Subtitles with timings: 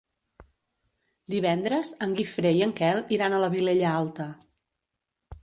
[1.33, 4.29] Divendres en Guifré i en Quel iran a la Vilella Alta.